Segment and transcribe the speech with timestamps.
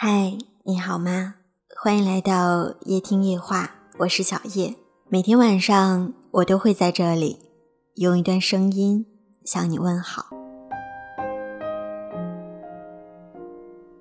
[0.00, 1.34] 嗨，你好吗？
[1.82, 3.68] 欢迎来到夜听夜话，
[3.98, 4.76] 我是小叶。
[5.08, 7.50] 每天晚上我都会在这里
[7.96, 9.04] 用一段声音
[9.44, 10.26] 向你问好。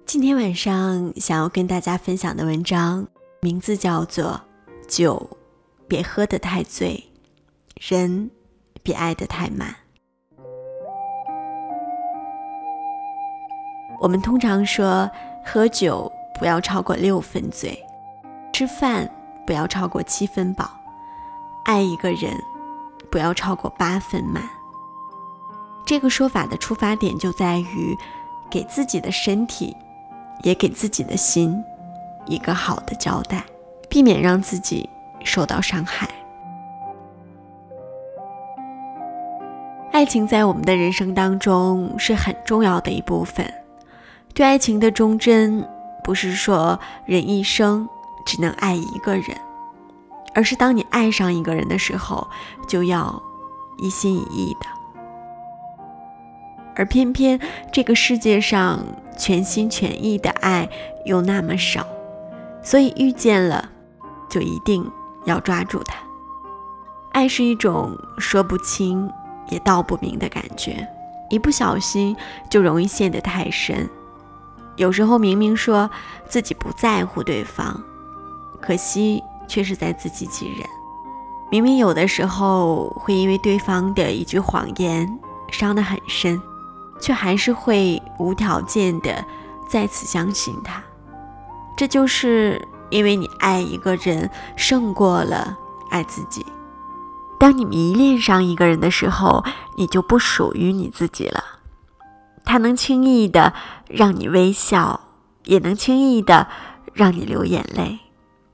[0.06, 3.08] 今天晚上想要跟大家分享的文章
[3.42, 4.40] 名字叫做
[4.88, 5.28] 《酒
[5.88, 7.04] 别喝得太醉，
[7.82, 8.30] 人
[8.84, 9.70] 别爱得太满》。
[14.00, 15.10] 我们通常说，
[15.50, 17.82] 喝酒不要超过六分醉，
[18.52, 19.10] 吃饭
[19.46, 20.70] 不要超过七分饱，
[21.64, 22.38] 爱一个人
[23.10, 24.44] 不要超过八分满。
[25.86, 27.98] 这个说法的出发点就在于，
[28.52, 29.74] 给自己的身体，
[30.44, 31.64] 也给自己的心
[32.26, 33.42] 一个好的交代，
[33.88, 34.90] 避免让自己
[35.24, 36.10] 受到伤害。
[39.94, 43.50] 爱情在我们的人生当中是很重要的一部分。
[44.38, 45.68] 对爱情的忠贞，
[46.04, 47.90] 不是说人一生
[48.24, 49.36] 只能爱一个人，
[50.36, 52.28] 而是当你爱上一个人的时候，
[52.68, 53.20] 就要
[53.80, 54.68] 一心一意的。
[56.76, 57.40] 而偏偏
[57.74, 58.86] 这个世界上
[59.18, 60.70] 全心全意的爱
[61.06, 61.84] 又那么少，
[62.62, 63.68] 所以遇见了，
[64.30, 64.88] 就一定
[65.26, 65.98] 要抓住它。
[67.12, 69.12] 爱是一种说不清
[69.50, 70.88] 也道不明的感觉，
[71.32, 72.16] 一不小心
[72.52, 73.90] 就容易陷得太深。
[74.78, 75.90] 有时候明明说
[76.30, 77.84] 自己不在乎对方，
[78.62, 80.66] 可惜却是在自欺欺人。
[81.50, 85.20] 明明有的时候会因为对方的一句谎言
[85.52, 86.42] 伤得很深，
[87.00, 89.26] 却还是会无条件的
[89.68, 90.82] 再次相信他。
[91.76, 95.58] 这就是因为你爱一个人胜过了
[95.90, 96.46] 爱自己。
[97.40, 99.44] 当你迷恋上一个人的时候，
[99.76, 101.44] 你就不属于你自己了。
[102.48, 103.54] 他能轻易的
[103.90, 105.02] 让你微笑，
[105.44, 106.48] 也能轻易的
[106.94, 108.00] 让你流眼泪。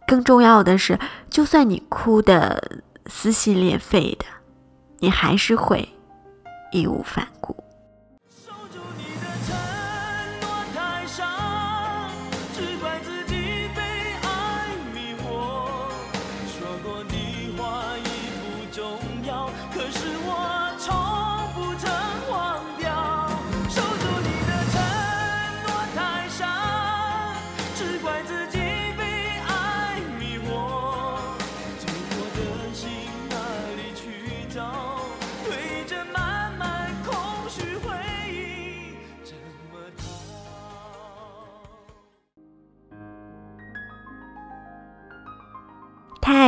[0.08, 0.99] 更重要的是，
[1.30, 4.26] 就算你哭的撕心裂肺的，
[4.99, 5.87] 你还是会
[6.71, 7.63] 义无反顾。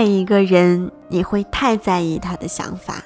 [0.05, 3.03] 一个人，你会太在意他的想法，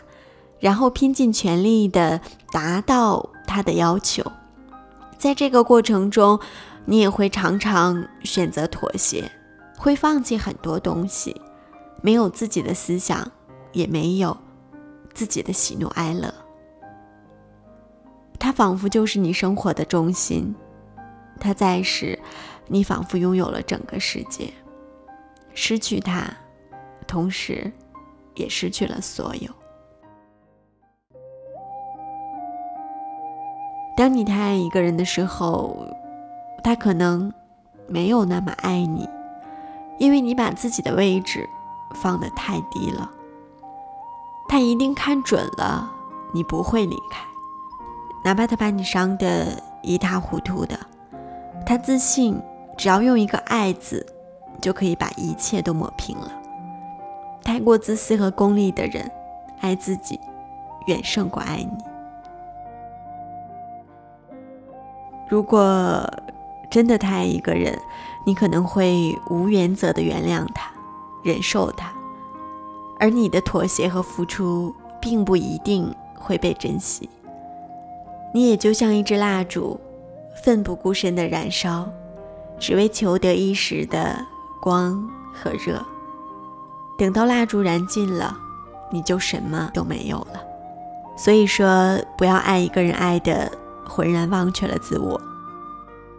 [0.59, 2.21] 然后拼尽全力的
[2.51, 4.23] 达到他的要求。
[5.17, 6.39] 在这个过程中，
[6.85, 9.31] 你也会常常选择妥协，
[9.77, 11.39] 会放弃很多东西，
[12.01, 13.29] 没有自己的思想，
[13.73, 14.37] 也没有
[15.13, 16.33] 自己的喜怒哀乐。
[18.39, 20.55] 他仿佛就是你生活的中心，
[21.39, 22.17] 他在时，
[22.67, 24.53] 你仿佛拥有了整个世界。
[25.53, 26.33] 失去他。
[27.09, 27.71] 同时，
[28.35, 29.49] 也失去了所有。
[33.97, 35.87] 当你太爱一个人的时候，
[36.63, 37.33] 他可能
[37.87, 39.09] 没有那么爱你，
[39.97, 41.49] 因为你把自己的位置
[41.95, 43.09] 放得太低了。
[44.47, 45.91] 他一定看准了
[46.31, 47.25] 你不会离开，
[48.23, 50.79] 哪怕他把你伤得一塌糊涂的，
[51.65, 52.39] 他自信
[52.77, 54.05] 只要用一个“爱”字，
[54.61, 56.31] 就可以把一切都抹平了。
[57.49, 59.09] 太过自私和功利的人，
[59.59, 60.19] 爱自己
[60.85, 61.83] 远胜过爱你。
[65.27, 66.07] 如果
[66.69, 67.75] 真的太爱一个人，
[68.23, 70.71] 你可能会无原则的原谅他，
[71.23, 71.91] 忍受他，
[72.99, 74.71] 而你的妥协和付出
[75.01, 77.09] 并不一定会被珍惜。
[78.31, 79.79] 你也就像一支蜡烛，
[80.43, 81.89] 奋不顾身的燃烧，
[82.59, 84.23] 只为求得一时的
[84.61, 85.83] 光和热。
[86.99, 88.37] 等到蜡烛燃尽了，
[88.91, 90.41] 你就什么都没有了。
[91.15, 93.49] 所以说，不要爱一个人爱的
[93.87, 95.19] 浑然忘却了自我。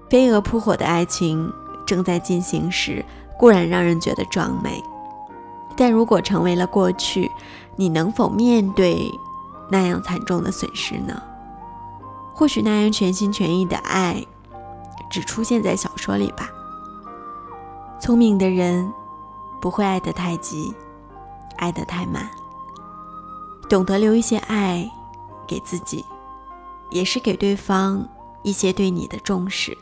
[0.09, 1.53] 飞蛾扑火的爱情
[1.87, 3.05] 正在进行时，
[3.38, 4.82] 固然让人觉得壮美，
[5.77, 7.31] 但如果成为了过去，
[7.76, 9.12] 你能否面对
[9.71, 11.23] 那样惨重的损失呢？
[12.35, 14.25] 或许那样全心全意的爱，
[15.11, 16.49] 只出现在小说里吧。
[18.00, 18.91] 聪明的人。
[19.61, 20.75] 不会爱得太急，
[21.57, 22.29] 爱得太满。
[23.69, 24.91] 懂得留一些爱
[25.47, 26.05] 给自己，
[26.91, 28.09] 也是给对方
[28.43, 29.77] 一些对你的重视。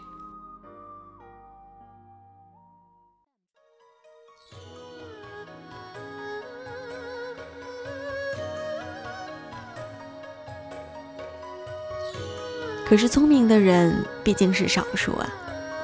[12.86, 15.28] 可是聪明的人毕竟是少数啊，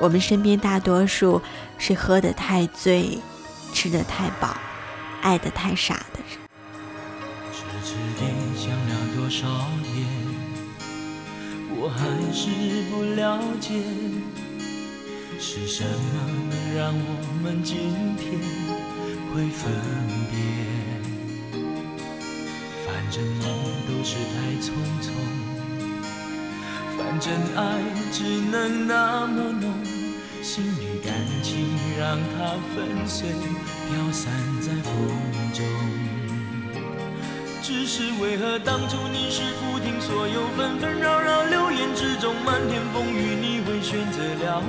[0.00, 1.41] 我们身边大多数
[1.76, 3.19] 是喝得太醉、
[3.75, 4.56] 吃得太饱、
[5.21, 6.38] 爱得太傻的人。
[7.53, 8.23] 痴痴地
[8.56, 9.47] 想了多少
[9.82, 10.06] 年，
[11.76, 11.99] 我还
[12.32, 12.44] 是
[12.88, 13.75] 不了解，
[15.41, 15.91] 是什么
[16.49, 17.11] 能让我
[17.43, 17.76] 们今
[18.17, 18.38] 天
[19.35, 19.61] 会分
[20.31, 20.38] 别？
[22.87, 23.44] 反正梦
[23.88, 24.70] 都是太匆
[25.03, 25.11] 匆。
[26.97, 27.82] 反正爱
[28.12, 28.23] 只
[28.53, 29.75] 能那么浓，
[30.43, 31.12] 心里感
[31.43, 31.63] 情
[32.05, 33.31] 让它粉碎，
[33.89, 34.31] 飘散
[34.61, 34.93] 在风
[35.55, 35.65] 中。
[37.62, 44.69] 只是为何当初你是不听所有纷纷扰扰流言之中漫天风雨，你会选择了我？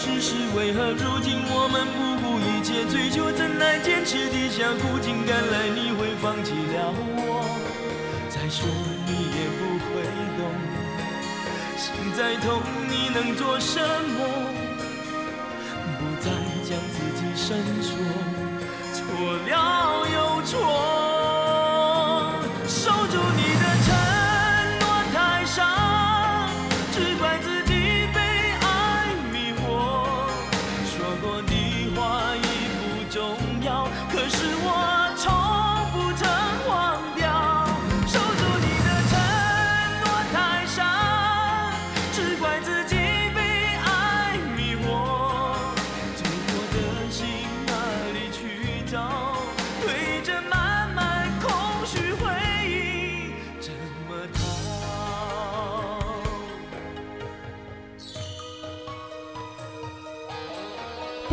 [0.00, 6.90] 只是为何如今我们不顾一切追求真爱，坚持地下苦尽甘来，你会放弃了
[7.22, 7.46] 我？
[8.28, 8.66] 再说
[9.06, 10.02] 你也不会
[10.34, 10.42] 懂。
[11.78, 12.60] 心再痛，
[12.90, 13.78] 你能做什
[14.18, 14.63] 么？
[16.04, 16.30] 不再
[16.62, 17.96] 将自己深锁，
[18.92, 19.00] 错
[19.46, 20.52] 了又错，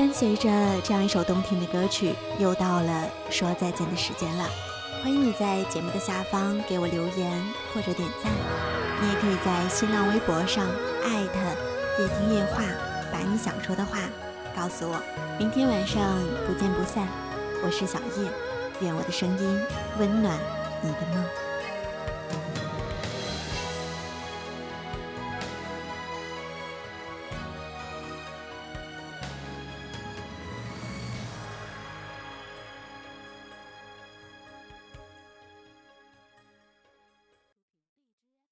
[0.01, 0.49] 伴随着
[0.83, 4.49] 这样一首动听的歌曲，又到了说再见的时间了。
[5.03, 7.31] 欢迎你在节目的下方给我留言
[7.71, 8.31] 或者点赞，
[8.99, 10.65] 你也可以在新浪微博上
[11.03, 12.63] 艾特夜听夜话，
[13.11, 13.99] 把你想说的话
[14.55, 14.99] 告诉我。
[15.37, 16.01] 明天晚上
[16.47, 17.07] 不见不散。
[17.63, 18.27] 我是小叶，
[18.79, 19.61] 愿我的声音
[19.99, 20.35] 温暖
[20.81, 21.23] 你的梦。